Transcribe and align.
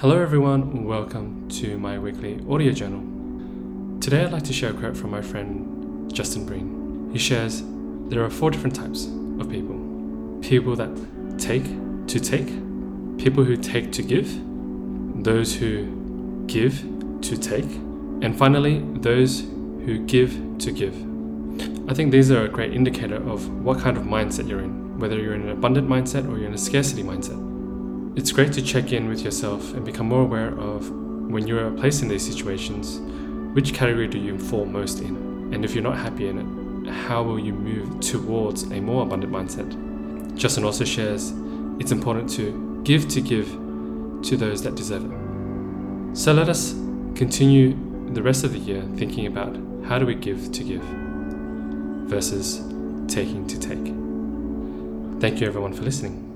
Hello, 0.00 0.18
everyone. 0.18 0.86
Welcome 0.86 1.46
to 1.60 1.76
my 1.76 1.98
weekly 1.98 2.40
audio 2.48 2.72
journal. 2.72 4.00
Today, 4.00 4.24
I'd 4.24 4.32
like 4.32 4.44
to 4.44 4.52
share 4.54 4.70
a 4.70 4.72
quote 4.72 4.96
from 4.96 5.10
my 5.10 5.20
friend 5.20 6.10
Justin 6.10 6.46
Breen. 6.46 7.10
He 7.12 7.18
shares 7.18 7.62
there 8.08 8.24
are 8.24 8.30
four 8.30 8.50
different 8.50 8.74
types 8.74 9.04
of 9.38 9.50
people 9.50 9.76
people 10.40 10.74
that 10.76 10.88
take 11.38 11.64
to 12.06 12.18
take, 12.18 12.46
people 13.18 13.44
who 13.44 13.58
take 13.58 13.92
to 13.92 14.02
give, 14.02 14.40
those 15.22 15.54
who 15.54 16.46
give 16.46 16.82
to 17.20 17.36
take, 17.36 17.70
and 18.22 18.34
finally, 18.38 18.78
those 19.00 19.40
who 19.40 19.98
give 20.06 20.30
to 20.60 20.72
give. 20.72 20.96
I 21.90 21.92
think 21.92 22.10
these 22.10 22.30
are 22.30 22.46
a 22.46 22.48
great 22.48 22.72
indicator 22.72 23.16
of 23.16 23.46
what 23.62 23.78
kind 23.80 23.98
of 23.98 24.04
mindset 24.04 24.48
you're 24.48 24.60
in, 24.60 24.98
whether 24.98 25.18
you're 25.18 25.34
in 25.34 25.42
an 25.42 25.50
abundant 25.50 25.90
mindset 25.90 26.26
or 26.26 26.38
you're 26.38 26.48
in 26.48 26.54
a 26.54 26.64
scarcity 26.70 27.02
mindset. 27.02 27.50
It's 28.16 28.32
great 28.32 28.52
to 28.54 28.62
check 28.62 28.92
in 28.92 29.08
with 29.08 29.22
yourself 29.22 29.72
and 29.72 29.84
become 29.84 30.08
more 30.08 30.22
aware 30.22 30.48
of 30.58 30.90
when 30.90 31.46
you 31.46 31.56
are 31.60 31.70
placed 31.70 32.02
in 32.02 32.08
these 32.08 32.26
situations, 32.26 32.98
which 33.54 33.72
category 33.72 34.08
do 34.08 34.18
you 34.18 34.36
fall 34.36 34.64
most 34.64 35.00
in? 35.00 35.14
And 35.54 35.64
if 35.64 35.74
you're 35.74 35.84
not 35.84 35.96
happy 35.96 36.28
in 36.28 36.38
it, 36.86 36.90
how 36.90 37.22
will 37.22 37.38
you 37.38 37.52
move 37.52 38.00
towards 38.00 38.64
a 38.64 38.80
more 38.80 39.04
abundant 39.04 39.32
mindset? 39.32 40.36
Justin 40.36 40.64
also 40.64 40.84
shares 40.84 41.32
it's 41.78 41.92
important 41.92 42.28
to 42.30 42.82
give 42.82 43.06
to 43.08 43.20
give 43.20 43.48
to 44.22 44.36
those 44.36 44.62
that 44.64 44.74
deserve 44.74 45.04
it. 45.04 46.16
So 46.16 46.32
let 46.32 46.48
us 46.48 46.72
continue 47.14 47.76
the 48.12 48.22
rest 48.22 48.42
of 48.42 48.52
the 48.52 48.58
year 48.58 48.82
thinking 48.96 49.26
about 49.26 49.56
how 49.84 50.00
do 50.00 50.04
we 50.04 50.16
give 50.16 50.50
to 50.50 50.64
give 50.64 50.82
versus 52.10 52.58
taking 53.06 53.46
to 53.46 53.58
take. 53.58 53.94
Thank 55.20 55.40
you 55.40 55.46
everyone 55.46 55.72
for 55.72 55.82
listening. 55.82 56.29